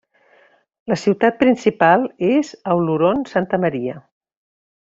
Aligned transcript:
La 0.91 0.97
ciutat 1.01 1.37
principal 1.43 2.07
és 2.29 2.51
Auloron 2.77 3.23
Santa 3.35 3.61
Maria. 3.67 3.95